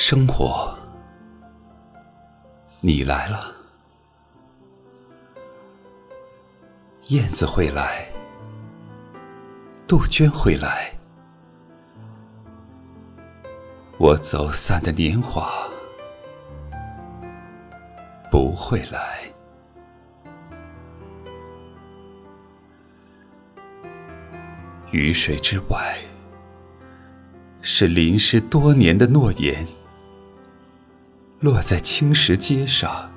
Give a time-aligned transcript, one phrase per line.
[0.00, 0.72] 生活，
[2.80, 3.52] 你来了，
[7.08, 8.06] 燕子会来，
[9.88, 10.92] 杜鹃会来，
[13.98, 15.68] 我走散的年华
[18.30, 19.18] 不会来。
[24.92, 25.98] 雨水之外，
[27.62, 29.66] 是淋湿多年的诺言，
[31.40, 33.12] 落在青石街上，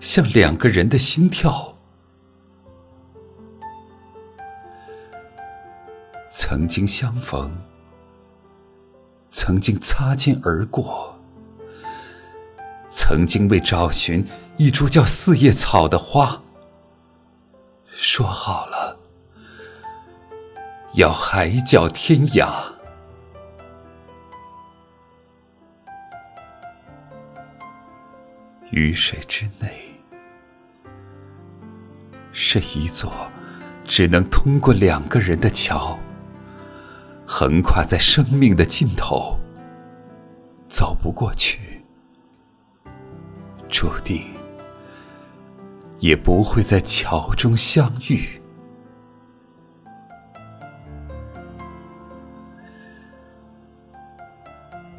[0.00, 1.76] 像两个人的心跳。
[6.30, 7.62] 曾经相逢，
[9.30, 11.18] 曾经擦肩而过，
[12.88, 16.42] 曾经为找寻一株叫四叶草的花，
[17.86, 18.98] 说好了。
[20.94, 22.48] 要海角天涯，
[28.70, 29.98] 雨水之内，
[32.32, 33.10] 是一座
[33.86, 35.98] 只能通过两个人的桥，
[37.26, 39.38] 横跨在生命的尽头，
[40.68, 41.82] 走不过去，
[43.70, 44.22] 注定
[45.98, 48.38] 也不会在桥中相遇。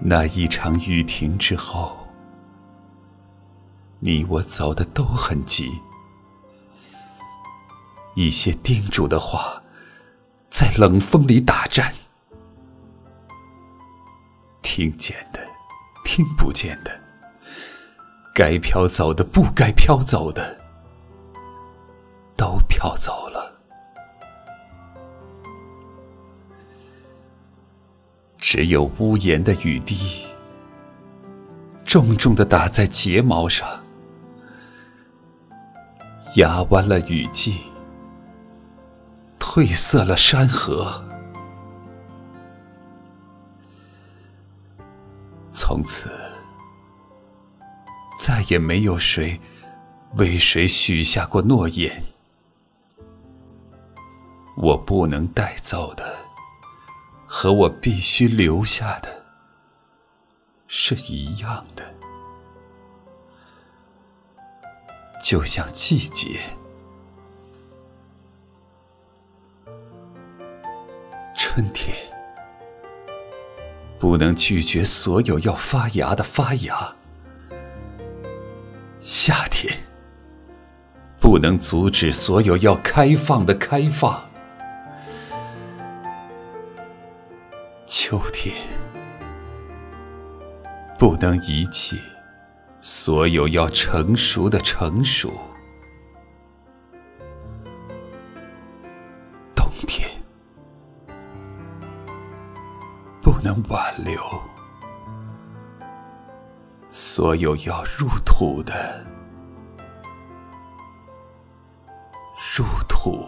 [0.00, 2.05] 那一场雨停之后，
[4.06, 5.68] 你我走的都很急，
[8.14, 9.60] 一些叮嘱的话
[10.48, 11.92] 在冷风里打颤，
[14.62, 15.40] 听见的，
[16.04, 17.00] 听不见的，
[18.32, 20.56] 该飘走的，不该飘走的，
[22.36, 23.60] 都飘走了。
[28.38, 30.24] 只有屋檐的雨滴，
[31.84, 33.68] 重重的打在睫毛上，
[36.36, 37.60] 压弯了雨季，
[39.38, 41.04] 褪色了山河。
[45.52, 46.08] 从此，
[48.18, 49.38] 再也没有谁
[50.14, 52.02] 为谁许下过诺言。
[54.56, 56.16] 我不能带走的。
[57.28, 59.24] 和我必须留下的
[60.68, 61.84] 是一样的，
[65.26, 66.38] 就像季节，
[71.34, 71.96] 春天
[73.98, 76.94] 不能拒绝所有要发芽的发芽，
[79.00, 79.76] 夏天
[81.18, 84.30] 不能阻止所有要开放的开放。
[87.84, 88.54] 秋天
[90.96, 92.00] 不能遗弃
[92.88, 95.32] 所有要成熟的成熟，
[99.56, 100.08] 冬天。
[103.20, 104.22] 不能挽留。
[106.88, 109.04] 所有要入土的。
[112.56, 113.26] 入土。